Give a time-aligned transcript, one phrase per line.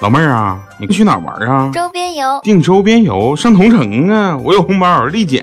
[0.00, 1.70] 老妹儿啊，你去哪玩啊？
[1.72, 2.38] 周边游。
[2.42, 5.42] 订周边游上同城啊，我有红包立减。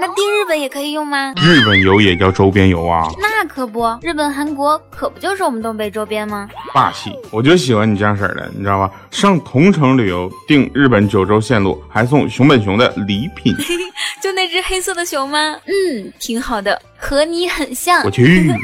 [0.00, 1.32] 那订日本也可以用吗？
[1.38, 3.08] 日本游也叫周边游啊？
[3.18, 6.48] 那可不，日本、韩国可不就是我们东北周边吗？
[6.74, 8.90] 霸气，我就喜欢你这样式儿的，你知道吧？
[9.10, 13.56] 上同城旅游订日本九州线路，还送熊本熊的礼品。
[14.22, 15.56] 就那只黑色的熊吗？
[15.64, 18.02] 嗯，挺好的，和你很像。
[18.04, 18.52] 我去。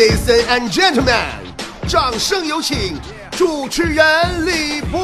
[0.00, 1.12] Ladies and gentlemen，
[1.86, 2.98] 掌声有请
[3.32, 4.98] 主持人李波。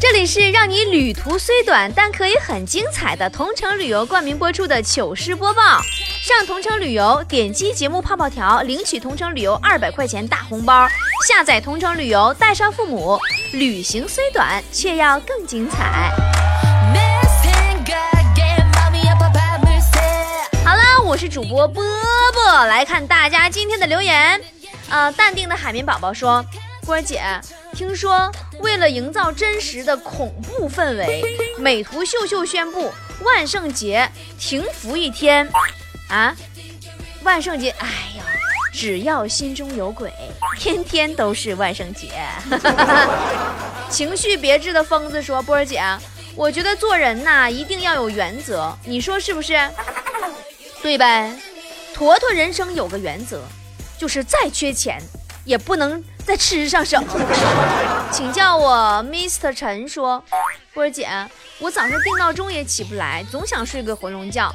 [0.00, 5.62] 这里是让你旅途虽短，但可以很精彩的同城旅游冠名播出的糗事播报。
[6.20, 10.88] 上同城旅游，点击节目泡泡条，领取同城旅游二百块钱大红包。
[11.28, 13.16] 下载同城旅游，带上父母，
[13.52, 16.10] 旅行虽短，却要更精彩。
[21.10, 21.82] 我是主播波
[22.32, 24.40] 波，来看大家今天的留言。
[24.88, 26.40] 呃，淡定的海绵宝宝说
[26.86, 27.20] ：“波儿姐，
[27.74, 28.30] 听说
[28.60, 31.24] 为了营造真实的恐怖氛围，
[31.58, 32.92] 美图秀秀宣布
[33.24, 35.50] 万圣节停服一天。
[36.08, 36.32] 啊，
[37.24, 38.22] 万圣节，哎呀，
[38.72, 40.12] 只要心中有鬼，
[40.60, 42.12] 天天都是万圣节。
[43.90, 45.82] 情绪别致的疯子说：波儿姐，
[46.36, 49.58] 我觉得做人呐，一定要有原则，你说是不是？”
[50.82, 51.38] 对呗，
[51.94, 53.42] 坨坨人生有个原则，
[53.98, 54.98] 就是再缺钱
[55.44, 57.04] 也不能在吃上省。
[58.10, 60.24] 请叫我 Mr 陈说，
[60.72, 61.06] 波儿姐，
[61.58, 64.50] 我早上定闹钟也起不来，总想睡个回笼觉。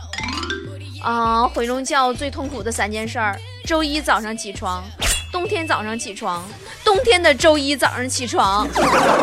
[1.04, 4.84] 啊，回笼觉最痛苦的三件事儿：周一早上起床，
[5.32, 6.44] 冬天早上起床，
[6.84, 8.68] 冬天的周一早上起床。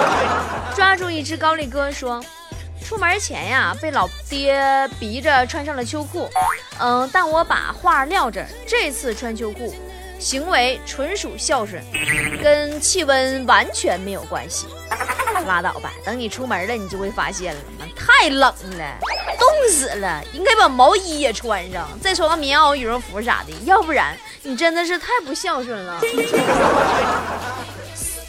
[0.77, 2.25] 抓住一只高丽哥说。
[2.93, 6.29] 出门前呀，被老爹逼着穿上了秋裤。
[6.79, 9.75] 嗯，但我把话撂这儿，这次穿秋裤，
[10.19, 11.83] 行为纯属孝顺，
[12.42, 14.67] 跟气温完全没有关系。
[15.47, 17.61] 拉倒吧，等你出门了，你就会发现了，
[17.97, 18.98] 太冷了，
[19.39, 25.98] 冻死了，应该把毛衣也穿上，再穿个棉袄、羽绒服啥的，要不然你真的是太不孝顺了。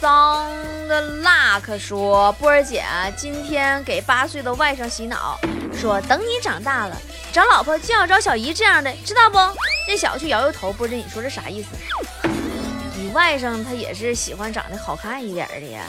[0.84, 2.84] 桑的 luck 说：“波儿姐，
[3.16, 5.38] 今天给八岁的外甥洗脑，
[5.72, 6.96] 说等你长大了
[7.32, 9.38] 找老婆就要找小姨这样的，知道不？”
[9.88, 11.68] 那小子摇摇头，波儿姐，你说这啥意思？
[12.96, 15.84] 你外甥他也是喜欢长得好看一点的呀。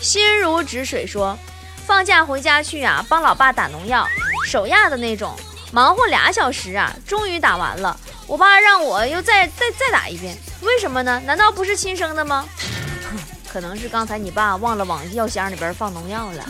[0.00, 1.36] 心如止水说
[1.84, 4.06] ：“放假回家去啊，帮老爸打农药，
[4.46, 5.34] 手压的那种，
[5.72, 7.98] 忙活俩小时啊，终于打完了。
[8.28, 11.22] 我爸让我又再再再打一遍。”为什么呢？
[11.24, 12.44] 难道不是亲生的吗？
[13.52, 16.44] 可能是刚才你爸忘了往药箱里边放农药了。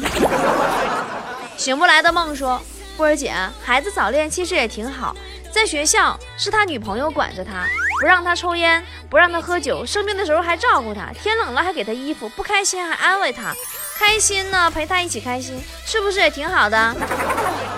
[1.57, 2.61] 醒不来的梦说
[2.97, 5.17] ：“波儿姐，孩子早恋其实也挺好，
[5.53, 7.67] 在学校是他女朋友管着他，
[8.01, 13.53] 不让他抽烟，不让他喝酒，生病的时候还照顾他，天冷了还给他衣服，不开心还安慰他，
[13.99, 16.95] 开心呢陪他一起开心，是不是也挺好的？”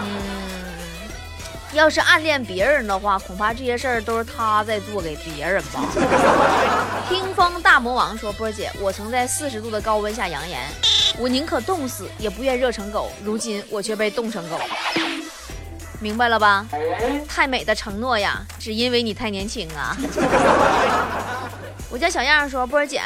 [0.00, 0.19] 嗯。
[1.72, 5.84] 要是暗恋别人的话，恐怕这些事儿都是他在做给别人吧。
[7.08, 10.60] 听风大魔王说：“波儿姐，我曾在四十度的高温下扬言，
[11.16, 13.12] 我宁可冻死，也不愿热成狗。
[13.24, 14.60] 如今我却被冻成狗，
[16.00, 16.66] 明白了吧？
[17.28, 19.96] 太美的承诺呀，只因为你太年轻啊。
[21.88, 23.00] ”我家小样说：“波儿姐，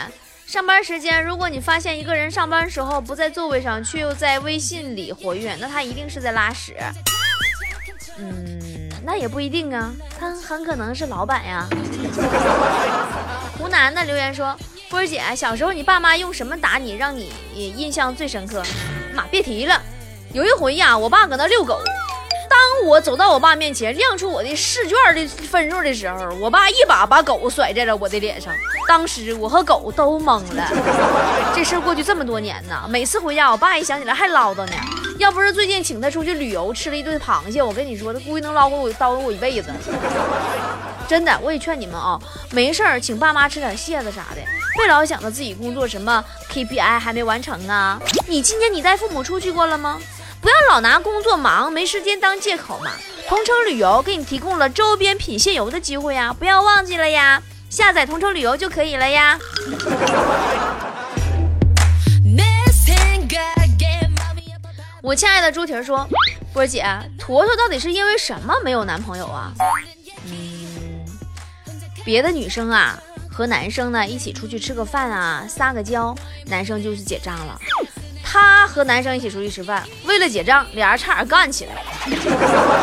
[0.47, 6.77] 上班时间，如果你发现一个人上班时候不在座位上，却又在微信里活跃，那他一定是在拉屎。”
[8.19, 11.67] 嗯，那也不一定啊，他很可能是老板呀。
[13.59, 14.57] 湖南的留言说
[14.89, 18.63] ：“波儿姐，小时候你爸妈用什么打你，让你印象最深刻？”
[19.15, 19.81] 妈，别提了，
[20.33, 21.81] 有一回呀，我爸搁那遛狗，
[22.49, 28.53] 当我走到我爸面前亮出我的试卷的分数的时候，我爸一把把狗甩在了我的脸上，
[28.89, 30.69] 当时我和狗都懵了。
[31.55, 34.73] 这事过去这么多年呢，每次回家，我爸一想起来还唠叨呢。
[35.19, 39.73] 要不是最近请他出去旅游，吃了一顿螃蟹，我跟你说，他估计能捞活我，叨叨我一辈子。
[41.07, 42.19] 真的，我也劝你们啊，
[42.51, 44.43] 没事儿请爸妈吃点蟹子啥的，
[44.77, 48.01] 别老想着自己工作什么 KPI 还没完成啊。
[48.27, 50.01] 你今年你带父母出去过了吗？
[50.41, 52.91] 不要老拿工作忙没时间当借口嘛。
[53.29, 57.41] 同城旅游给你提供了周边品蟹游的机会呀，不要忘记了呀。
[57.71, 59.39] 下载同城旅游就可以了呀。
[65.05, 66.09] 我亲爱的猪蹄儿说
[66.51, 66.83] ：“波姐，
[67.19, 69.53] 坨坨到底是因为什么没有男朋友啊？
[70.25, 71.05] 嗯，
[72.03, 72.99] 别的女生啊，
[73.31, 76.15] 和男生呢一起出去吃个饭啊，撒个娇，
[76.47, 77.61] 男生就去结账了。
[78.25, 81.75] 她和男生一起出去吃饭，为了结账，俩人差点干起来。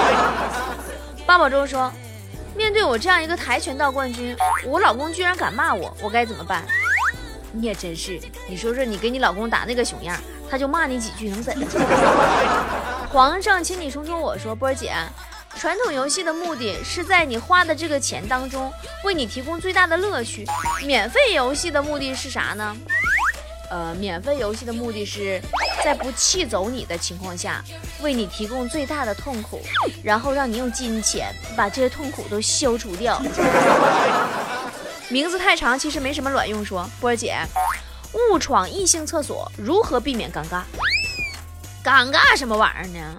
[1.25, 1.91] 八宝粥说
[2.55, 6.63] ：“面对我这样一个跆拳道冠军，我老公居然敢骂我，我该怎么办？”
[7.51, 10.15] 你也真是，你说说，你给你老公打那个熊样，
[10.51, 11.55] 他就骂你几句，能怎？
[13.09, 14.93] 皇上，请你说说我说，波儿姐。
[15.57, 18.71] 传统游戏的目的是在你花的这个钱当中，
[19.05, 20.45] 为你提供最大的乐趣。
[20.85, 22.75] 免费游戏的目的是啥呢？
[23.69, 25.41] 呃，免费游戏的目的是
[25.83, 27.63] 在不气走你的情况下，
[28.01, 29.61] 为你提供最大的痛苦，
[30.03, 33.21] 然后让你用金钱把这些痛苦都消除掉。
[35.07, 36.63] 名字太长，其实没什么卵用。
[36.63, 37.35] 说波儿姐，
[38.13, 40.61] 误闯异性厕所如何避免尴尬？
[41.83, 43.17] 尴尬什么玩意儿呢？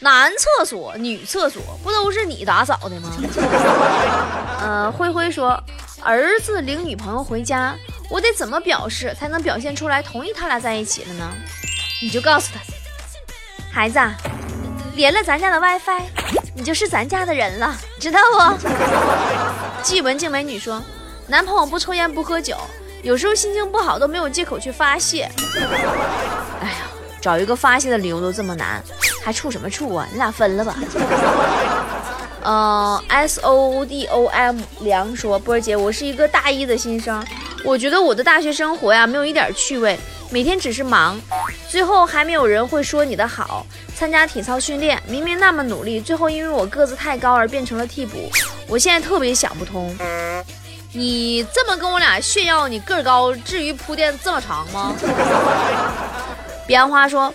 [0.00, 3.10] 男厕所、女厕所不都是你打扫的吗？
[4.60, 5.58] 呃，灰灰说，
[6.02, 7.74] 儿子领女朋友回家，
[8.10, 11.32] 我得怎么表示才能表现出来同意他俩在一起了呢？
[12.02, 12.60] 你就告诉他，
[13.72, 13.98] 孩子，
[14.94, 16.02] 连了咱家的 WiFi，
[16.54, 18.68] 你就是咱家的人了，知道不？
[19.82, 20.82] 季文静美女说，
[21.26, 22.54] 男朋友不抽烟不喝酒，
[23.06, 25.30] 有时候心情不好都没有借口去发泄。
[26.60, 26.74] 哎呀，
[27.20, 28.82] 找一个发泄的理由都这么难。
[29.22, 30.08] 还处什么处啊？
[30.10, 30.74] 你俩分了吧。
[32.42, 37.24] 嗯，S O D O M 梁说，波儿姐，我是一个大一的新生，
[37.64, 39.96] 我觉得我的大学生活呀没有一点趣味，
[40.30, 41.16] 每天只是忙，
[41.68, 43.64] 最后还没有人会说你的好。
[43.94, 48.28] 参加体操训练，明明那么努力，最后因为我个子太高而变成了替补，
[48.66, 49.96] 我现在特别想不通。
[50.96, 54.94] 你这么跟我俩炫耀你个儿高，至于铺垫这么长吗？
[56.66, 57.32] 彼岸花说。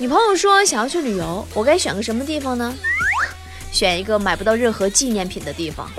[0.00, 2.72] 女朋友说想要去旅游，我该选个什么地方呢？
[3.72, 5.90] 选一个买不到任何纪念品的地方，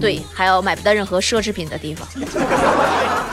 [0.00, 2.06] 对，还有买不到任何奢侈品的地方。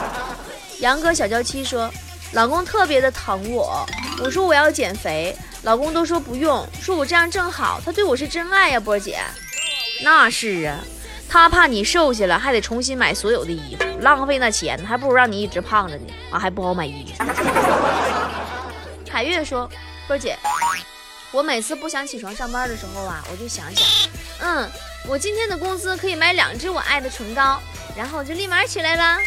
[0.78, 1.90] 杨哥小娇妻说，
[2.34, 3.84] 老公特别的疼我，
[4.22, 9.18] 我说我要减肥，老公都说不用，说我这样正好，他对我是真爱呀，波姐。
[10.04, 10.78] 那是啊，
[11.32, 17.24] 他怕你瘦下来还得重新买所有的衣服，浪费那钱，还不如让你一直胖着呢，啊还不好买衣服。
[19.10, 19.66] 海月说。
[20.06, 20.36] 波姐，
[21.30, 24.68] 我每次不想起床上班的时候啊，我就想想，嗯，
[25.08, 27.58] 我今天的工资可以买两支我爱的唇膏，
[27.96, 29.18] 然后就立马起来了。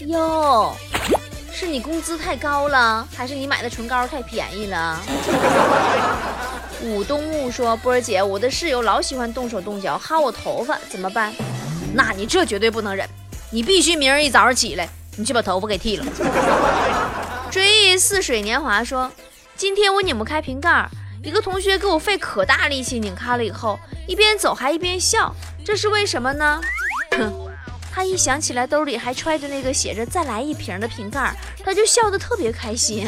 [0.00, 0.74] 哟，
[1.52, 5.00] 是你工资太高了，还是你买的唇膏太便宜了？
[6.82, 11.32] 武东木说，波儿姐，我的室友老喜欢动手动脚薅我头发，怎么办？
[11.94, 13.08] 那你这绝对不能忍，
[13.50, 16.04] 你必须明儿一早上起来，你去把头发给剃了。
[17.50, 19.10] 追忆似水年华说。
[19.56, 20.88] 今天我拧不开瓶盖，
[21.22, 26.58] 一个同学给我费可大力气拧开了以后，一边走还一边笑，这是为什么呢？
[27.18, 27.30] 哼，
[27.92, 33.06] 他一想起来兜里还揣着那个写着“再来一瓶”的瓶盖，他就笑得特别开心。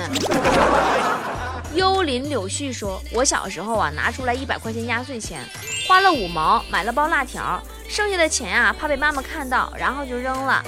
[1.74, 5.40] 幽林柳絮说：“我小时候啊，拿出来一百块钱压岁钱，
[5.88, 10.62] 花了五毛买了包辣条，剩下的钱啊，怕被妈妈看到，然后就扔了。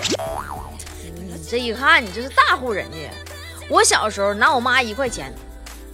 [1.15, 2.97] 你这一看，你这是大户人家。
[3.69, 5.33] 我小时候拿我妈一块钱。”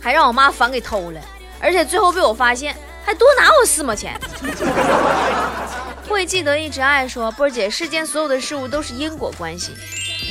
[0.03, 1.21] 还让我妈反给偷了，
[1.61, 2.75] 而且最后被我发现，
[3.05, 4.19] 还多拿我四毛钱。
[6.09, 9.75] 会记得一直爱说波儿姐，世间所有的事物都是因果关系。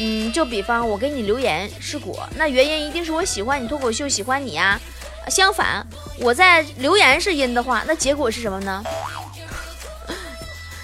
[0.02, 4.80] 嗯，就比方我给你留言是果，那原因一定是我喜欢你脱口秀，喜欢你呀。
[5.28, 5.86] 相反，
[6.20, 8.82] 我在留言是因的话，那结果是什么呢？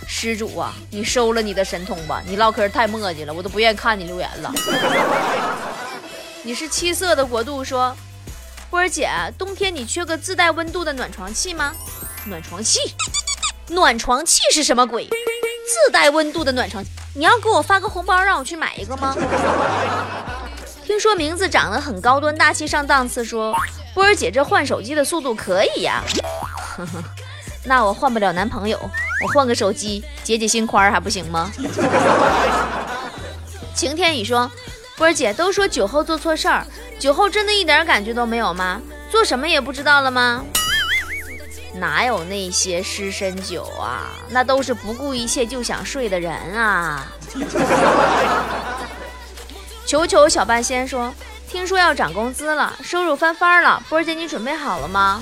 [0.05, 4.53] 施主啊，你收了你的神通吧，你唠嗑太磨叽了，我都不愿意看你留言了。
[6.43, 7.95] 你是七色的国度说。
[8.69, 11.73] 波儿姐，冬天你缺个自带温度的暖床器吗？
[12.25, 12.79] 暖床器？
[13.69, 15.05] 暖床器是什么鬼？
[15.05, 16.83] 自带温度的暖床？
[17.17, 19.15] 你要给我发个红包让我去买一个吗？
[20.83, 23.55] 听说名字长得很高端大气上档次，说
[23.93, 26.03] 波儿姐这换手机的速度可以呀。
[27.63, 28.77] 那我换不了男朋友，
[29.23, 31.49] 我换个手机解解心宽还不行吗？
[33.73, 34.51] 晴天雨说。
[34.97, 36.65] 波儿姐都说酒后做错事儿，
[36.97, 38.79] 酒后真的一点感觉都没有吗？
[39.11, 40.41] 做什么也不知道了吗？
[41.79, 44.11] 哪有那些失身酒啊？
[44.29, 47.05] 那都是不顾一切就想睡的人啊！
[49.85, 51.13] 球球小半仙说，
[51.47, 55.21] 听说要涨工资了，收入翻番了，波儿姐你准备好了吗？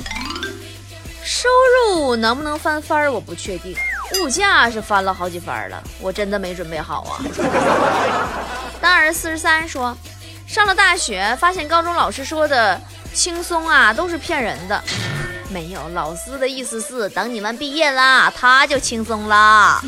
[1.23, 1.49] 收
[1.87, 3.75] 入能不能翻番我不确定，
[4.21, 7.19] 物价是翻了好几番了，我真的没准备好啊。
[8.81, 9.95] 当儿四十三说，
[10.45, 12.79] 上了大学，发现高中老师说的
[13.13, 14.83] 轻松啊，都是骗人的。
[15.53, 19.79] 没有，老师的意思是，等你们毕业啦，他就轻松啦。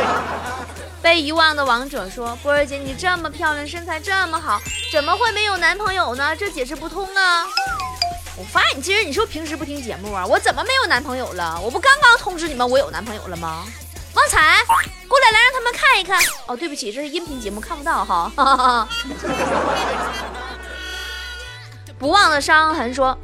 [1.00, 4.60] 被遗忘的王者说：“波儿姐，你这么漂亮，身材这么好，
[4.92, 6.36] 怎么会没有男朋友呢？
[6.36, 7.46] 这解释不通啊！”
[8.36, 10.26] 我发现你这人，你是不是平时不听节目啊？
[10.26, 11.58] 我怎么没有男朋友了？
[11.62, 13.64] 我不刚刚通知你们我有男朋友了吗？
[14.14, 14.62] 旺财，
[15.08, 16.20] 过来来让他们看一看。
[16.46, 18.86] 哦，对不起，这是音频节目，看不到哈。
[21.98, 23.16] 不忘的伤痕说：“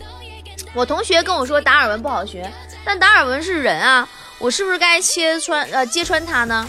[0.74, 2.50] 我同学跟我说达尔文不好学，
[2.84, 4.08] 但达尔文是人啊，
[4.38, 6.68] 我是不是该切穿呃揭穿他呢？”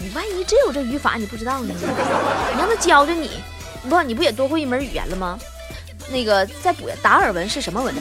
[0.00, 1.74] 你万一真有这语法，你不知道呢？
[1.76, 3.42] 你让他教教你，
[3.88, 5.36] 不，你不也多会一门语言了吗？
[6.10, 7.92] 那个再补，达尔文是什么文？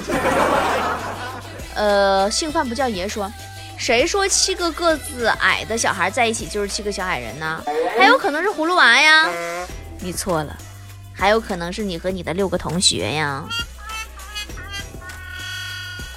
[1.73, 3.31] 呃，姓范不叫爷说，
[3.77, 7.63] 谁说七个个子矮的小孩在一起就是七个小矮人呢？
[7.97, 9.27] 还有可能是葫芦娃呀？
[9.99, 10.55] 你错了，
[11.11, 13.43] 还有可能是你和你的六个同学呀。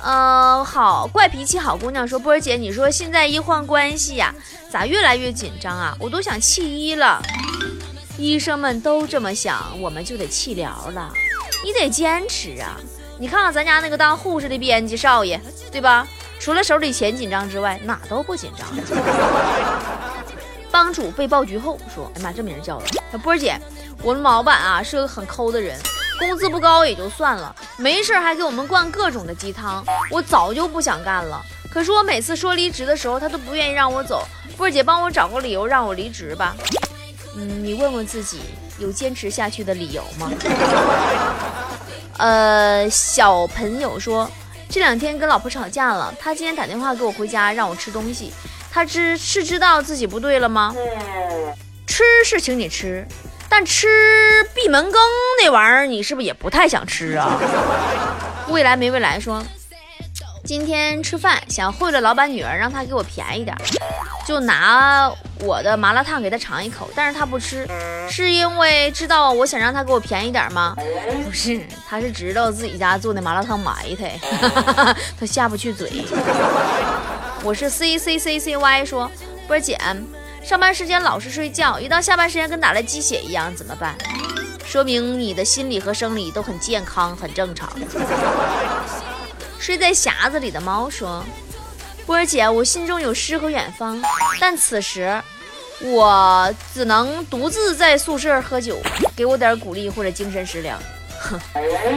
[0.03, 4.35] 嗯，好，怪脾气好姑娘说，波儿姐，你说现在医患关系呀，
[4.71, 5.97] 咋越来越紧张啊？
[6.01, 7.23] 我都想弃医了。
[8.17, 11.13] 医生们都这么想，我们就得弃疗了。
[11.65, 12.77] 你得坚持啊！
[13.19, 15.39] 你看看咱家那个当护士的编辑少爷，
[15.71, 16.07] 对吧？
[16.39, 18.67] 除了手里钱紧张之外，哪都不紧张。
[20.71, 22.85] 帮主被爆菊后说：“哎妈，这名叫了。
[23.23, 23.61] 波儿姐，
[24.03, 25.79] 我们老板啊是个很抠的人。”
[26.21, 31.43] 工资不高也就算了，没事还给我们灌各种的鸡汤，我早就不想干了。
[31.73, 34.23] 可是我每次说离职的时候，他都不愿意让我走。
[34.55, 36.55] 波儿姐，帮我找个理由让我离职吧。
[37.37, 38.41] 嗯，你问问自己，
[38.79, 40.31] 有坚持下去的理由吗？
[42.19, 44.31] 呃，小朋友说，
[44.69, 48.31] 这两天跟老婆吵架了，他今天打电话给我回家让我吃东西，
[48.71, 50.75] 他知是知道自己不对了吗？
[51.87, 53.07] 吃是请你吃。
[53.51, 53.89] 但吃
[54.55, 55.01] 闭门羹
[55.43, 57.37] 那玩意儿，你是不是也不太想吃啊？
[58.49, 59.45] 未来没未来说，
[60.45, 63.55] 今天吃饭想贿赂老板女儿，让她给我便宜点，
[64.27, 67.69] 就拿我的麻辣烫给她尝一口，但是她不吃，
[68.09, 70.75] 是因为知道我想让她给我便宜点吗？
[71.27, 74.19] 不是，她是知道自己家做的麻辣烫埋汰，
[75.19, 76.05] 她下不去嘴。
[77.43, 79.11] 我是 C C C C Y 说，
[79.49, 79.77] 波姐。
[80.43, 83.97] 上班时间老是睡觉，一到下班时间跟打了鸡血一样，怎么办？
[84.65, 87.71] 说明你的心理和生理都很健康，很正常。
[89.59, 91.25] 睡在匣子里的猫说
[92.07, 94.01] ：“波儿姐，我心中有诗和远方，
[94.41, 95.21] 但此时
[95.83, 98.77] 我只能独自在宿舍喝酒，
[99.15, 100.79] 给我点鼓励或者精神食粮。”
[101.21, 101.39] 哼，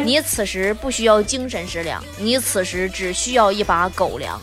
[0.06, 4.40] 你此时不需要精神食粮，你此时只需要一把狗粮。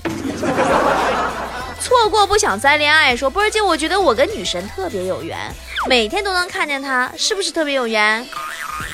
[1.81, 5.37] 错过不想再恋爱，说波儿姐，我觉得我跟女神特别有缘，
[5.89, 8.27] 每天都能看见她，是不是特别有缘？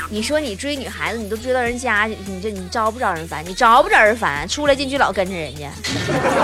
[0.08, 3.44] 你说你追女孩子，你都追到人家，你这你招不招人烦？
[3.44, 4.48] 你招不招人烦？
[4.48, 5.68] 出来进去老跟着人家。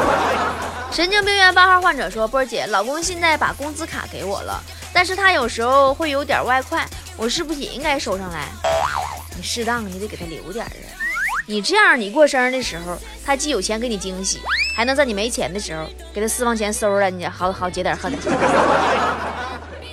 [0.91, 4.61] 神经病院八号患者说，波儿姐，老公现在把工资卡给我了，
[4.93, 8.49] 但是他有时候会有点外快，我是不是也应该收上来？
[9.37, 10.71] 你适当你得给他留点啊，
[11.53, 14.41] 你这样你过生日的时候，他既有钱给你惊喜。
[14.75, 18.11] 还能在你没钱的时候给他私房钱收了，你好好解点恨。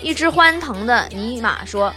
[0.02, 1.94] 一只欢腾的尼玛说：“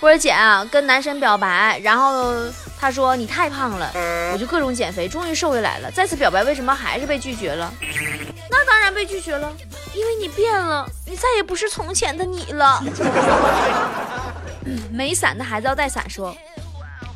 [0.00, 2.34] 波儿姐啊，跟男神表白，然后
[2.80, 3.92] 他说你太胖了，
[4.32, 5.90] 我就各种减肥，终于瘦下来了。
[5.90, 7.70] 再次表白，为什么还是被拒绝了？
[8.50, 9.52] 那当然被拒绝了，
[9.92, 12.82] 因为你变了，你再也不是从前的你了。
[14.90, 16.34] ”没伞的孩子要带伞说：“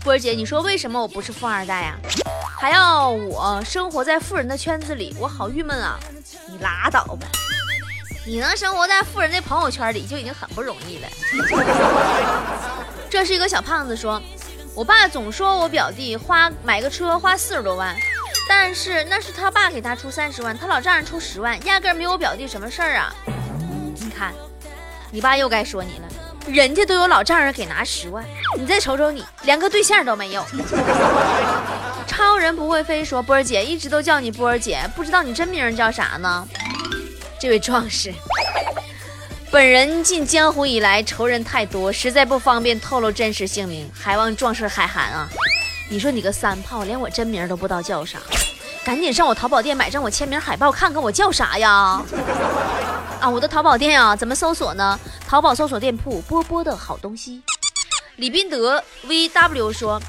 [0.06, 1.96] 波姐，你说为什么我不是富二代呀？”
[2.56, 5.98] 还要我生活在富人的圈子里，我好郁闷啊！
[6.48, 7.26] 你拉倒吧，
[8.24, 11.08] 你能生活在富人的朋友圈里就已经很不容易了。
[13.10, 14.22] 这是一个小胖子说，
[14.76, 17.92] 我爸总说我表弟花买个车花四十多万，
[18.48, 23.12] 但是那是他爸给他出三十万，他老丈人出十万，压根没我表弟什么事儿啊！
[23.96, 24.32] 你看，
[25.10, 26.08] 你爸又该说你了，
[26.46, 28.24] 人家都有老丈人给拿十万，
[28.56, 30.44] 你再瞅瞅你，连个对象都没有。
[32.06, 36.46] 超人不会飞说：“波儿姐一直都叫你波儿姐，不知道你真名叫啥呢？”
[37.38, 38.14] 这位壮士，
[39.50, 45.28] 本人进江湖以来仇人太多，实在不方便透露真实姓名，还望壮士海涵啊！
[45.90, 48.18] 你说你个三炮，连我真名都不知道叫啥，
[48.84, 52.00] 赶紧上我淘宝店买张我签名海报，看看我叫啥呀？
[53.20, 54.98] 啊，我的淘宝店啊，怎么搜索呢？
[55.26, 57.42] 淘宝搜索店铺波波的好东西。
[58.16, 60.00] 李斌德 VW 说。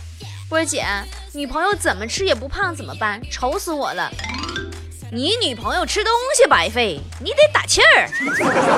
[0.49, 0.85] 波儿姐，
[1.33, 3.21] 女朋友怎么吃也不胖怎么办？
[3.29, 4.09] 愁死我了！
[5.11, 8.07] 你女朋友吃东西白费，你得打气儿。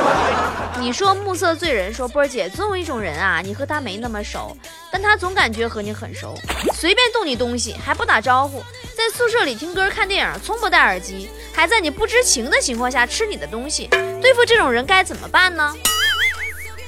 [0.81, 4.57] 你说暮色醉人，说波儿姐，总有一种人啊，你和他没那么熟，
[4.91, 6.33] 但他总感觉和你很熟，
[6.73, 8.63] 随便动你东西还不打招呼，
[8.97, 13.87] 在宿舍里听歌看电影，从不戴耳机，还在你不知情的情况下吃你的东西，
[14.21, 15.73] 对付这种人该怎么办呢？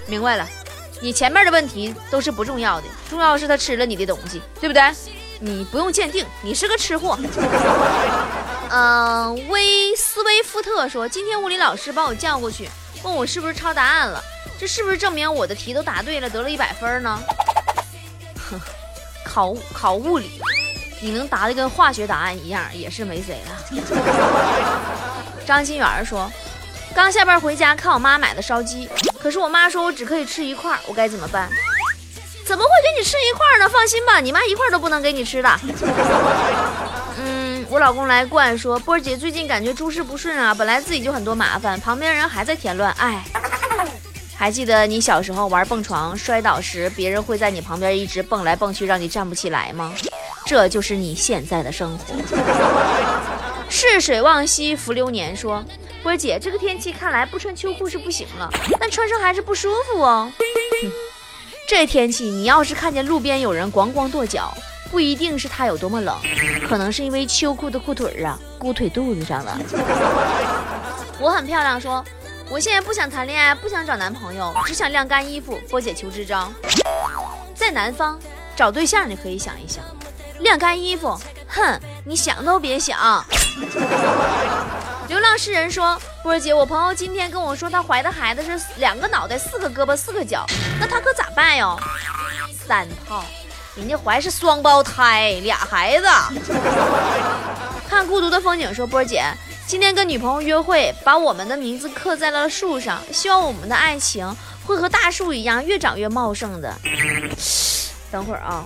[0.08, 0.48] 明白了，
[1.02, 4.84] 你前面的问题都是不重要的，重要是他吃了你的东西，对不对？
[5.40, 7.18] 你不用鉴定，你是个吃货。
[8.70, 12.70] 嗯， 威斯威夫特说，今天物理老师把我叫过去，
[13.04, 14.22] 问我是不是抄答案了，
[14.60, 17.20] 这是不是证明我的题都答对了，得了一百分呢？
[18.52, 18.60] 哼，
[19.24, 20.40] 考考物理，
[21.02, 23.82] 你能答的跟化学答案一样，也是没谁了。
[25.48, 26.32] 张新元说，
[26.94, 31.50] 刚下班回家看我妈买的烧鸡，可是我妈说我只可以吃一块，我该怎么办？
[32.46, 33.70] 怎么会给你吃一块呢？
[33.70, 35.50] 放心吧，你妈一块都不能给你吃的。
[37.18, 43.24] 嗯，我老公来灌说，波儿姐最近感觉诸事不顺啊，本来自己就很多麻烦，旁边人还在添乱，哎。
[44.36, 49.94] 还记得你小时候玩蹦床摔倒时，别人会在你旁边一直蹦来蹦去，让你站不起来吗？
[50.46, 52.16] 这就是你现在的生活。
[53.72, 55.64] 逝水望西浮流年说，
[56.04, 60.30] 波儿姐这个天气看来不穿秋裤是不行了，但穿上还是不舒服哦。
[60.84, 60.92] 哼，
[61.68, 64.54] 这天气你要是看见路边有人光光跺脚，
[64.92, 66.16] 不一定是他有多么冷，
[66.68, 69.58] 可能是因为秋裤的裤腿儿啊箍腿肚子上了。
[71.18, 72.04] 我很漂亮说。
[72.50, 75.58] 我现在不想谈恋爱，不想找男朋友，只想晾干衣服。
[75.70, 76.52] 波姐求支招，
[77.56, 78.20] 在南方
[78.58, 79.82] 找对象，你可以想一想；
[80.42, 81.18] 晾干衣服，
[81.54, 83.24] 哼，你想都别想。
[85.08, 90.46] 流浪诗人说：“波儿姐，我朋友今天跟我说，她怀的孩子是两个脑袋、四个胳膊、四个脚，
[90.80, 91.78] 那她可咋办哟？”
[92.66, 93.24] 三炮，
[93.76, 96.08] 人家怀是双胞胎，俩孩子。
[97.90, 99.24] 看孤独的风景说：“波儿姐。”
[99.68, 106.74] 今天跟女朋友约会，把我们的名字刻在了树上，希望我们的爱情会和大树一样越长越茂盛的。
[108.12, 108.66] 等会儿啊，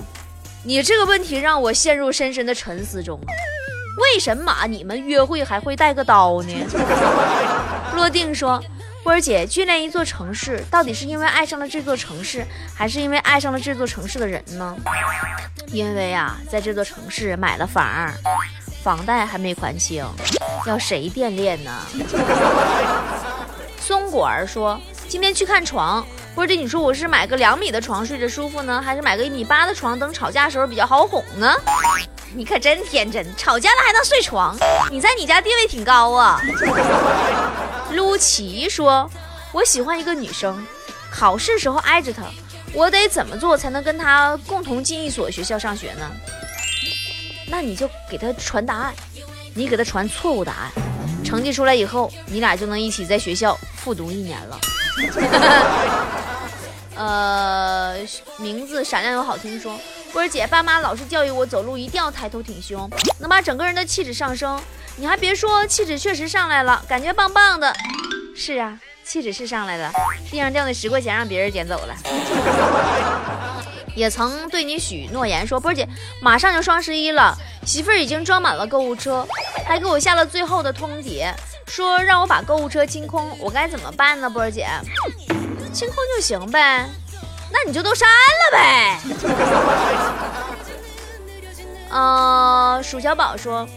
[0.68, 3.20] 你这个问题让我陷入深深的沉思中。
[4.02, 6.54] 为什么你们约会还会带个刀呢？
[7.96, 8.60] 落定说，
[9.04, 12.44] 波儿姐，眷恋一座城市，到底是因为爱上了这座城市，
[12.74, 14.76] 还是因为爱上了这座城市的人呢？
[15.68, 18.12] 因为啊，在这座城市买了房。
[18.84, 20.06] 房贷还没还清，
[20.66, 21.72] 要谁惦恋呢？
[23.80, 31.56] 松果儿说：“今天去看床，波姐，你说我是买个两米的床睡着舒服呢，还是买个一米八的床等吵架时候比较好哄呢？”
[32.36, 34.54] 你可真天真，吵架了还能睡床？
[34.92, 36.42] 你在你家地位挺高啊。
[37.94, 39.10] 陆琪说
[39.54, 40.62] ：“我喜欢一个女生，
[41.10, 42.24] 考试时候挨着她，
[42.74, 46.12] 我得怎么做才能跟她共同进一所学校上学呢？”
[47.48, 48.94] 那你就给她传答案，
[49.54, 50.72] 你给她传错误答案，
[51.24, 54.60] 成绩出来以后，你俩就能一起在学校复读一年了。
[56.96, 57.96] 呃，
[58.38, 59.78] 名字闪亮又好听，说
[60.14, 64.60] 波儿姐，爸妈老是教育我走路一定要抬头挺胸，能把整个人的气质上升。
[64.98, 67.76] 你还别说，气质确实上来了，感觉棒棒的。
[68.36, 69.92] 是啊，气质是上来了，
[70.32, 71.96] 地上掉那十块钱让别人捡走了。
[73.94, 75.88] 也曾对你许诺言说，波儿姐，
[76.22, 79.28] 马上就双十一了，媳妇儿已经装满了购物车，
[79.66, 81.34] 还给我下了最后的通牒，
[81.68, 84.30] 说让我把购物车清空，我该怎么办呢？
[84.30, 84.68] 波儿姐，
[85.76, 86.90] 清空就行呗，
[87.52, 88.98] 那你就都删了呗。
[91.90, 93.68] 呃，鼠小宝说，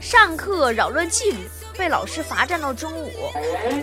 [0.00, 3.12] 上课扰乱纪律，被老师罚站到中午，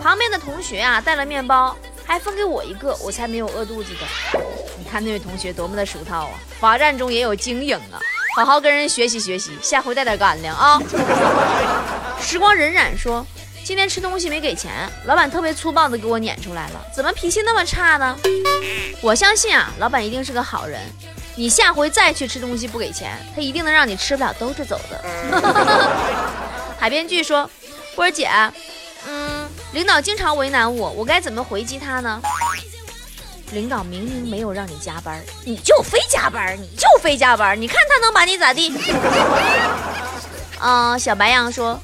[0.01, 4.39] 旁边的同学啊带了面包，还分给我一个，我才没有饿肚子的。
[4.79, 6.31] 你看那位同学多么的熟套啊！
[6.59, 8.01] 罚站中也有经营啊，
[8.35, 10.81] 好好跟人学习学习，下回带点干粮啊。
[12.19, 13.23] 时光荏苒说，
[13.65, 18.15] 今天吃东西没给钱，老板特别粗暴的给我撵出来了，怎么脾气那么差呢？
[19.01, 20.79] 我相信啊，老板一定是个好人。
[21.35, 25.03] 你下回再去吃东西不给钱，他一定能让你吃不了兜着走的。
[26.79, 27.49] 海边剧说，
[27.95, 28.29] 波儿姐，
[29.07, 32.21] 嗯，领导经常为难我，我该怎么回击他呢？
[33.51, 38.71] 领导明明没有让你加班，你就非加班，你就非加班，你看他能把你咋地？
[40.61, 41.79] 嗯，小白羊说，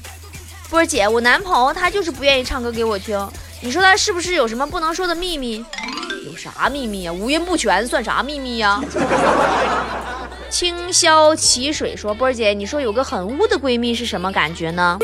[0.72, 3.28] 波姐，我男朋友他就是不愿意唱歌给我听，
[3.60, 5.62] 你说他是不是有什么不能说的秘密？
[6.24, 7.12] 有啥秘密呀？
[7.12, 8.82] 五音不全算啥秘密呀？
[10.48, 14.98] 清霄起水说，波儿姐，你说有个很污的闺蜜是什么感觉呢？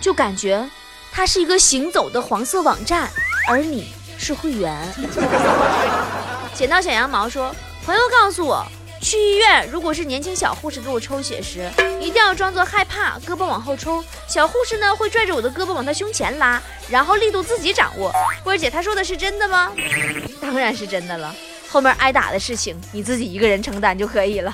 [0.00, 0.66] 就感觉
[1.12, 3.10] 她是一个行走的黄色网站，
[3.46, 3.92] 而你。
[4.16, 4.74] 是会员。
[6.54, 8.66] 捡到小羊毛说，朋友告诉我，
[9.00, 14.04] 去医院如果是年轻小护士给我抽血时，一定要装作害怕，胳膊往后抽。
[14.28, 18.12] 小护士呢会拽着我的胳膊往他胸前拉，然后力度自己掌握。
[18.44, 19.72] 波儿姐，她说的是真的吗？
[20.40, 21.34] 当然是真的了。
[21.68, 24.52] 后面挨打的事情你自己一个人承担就可以了。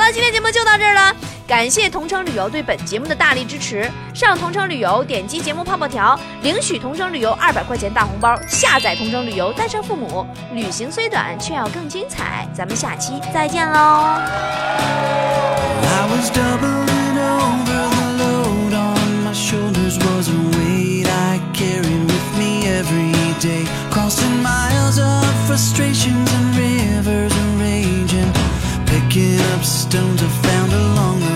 [0.00, 1.14] 好了，今天节目就到这儿了。
[1.46, 3.86] 感谢同程旅游对本节目的大力支持。
[4.14, 8.34] 上同程旅游，点击节目泡泡条，领取同程旅游二百块钱大红包。
[8.48, 12.48] 下载同程旅游，带上父母，旅行虽短，却要更精彩。
[12.54, 13.76] 咱们下期再见喽。
[13.76, 14.16] I
[16.08, 17.90] was doubling over the
[18.24, 23.66] load on my shoulders was a weight I carried with me every day.
[23.90, 28.34] Crossing miles of frustrations and rivers of rage and
[29.10, 31.29] picking up stones I found along the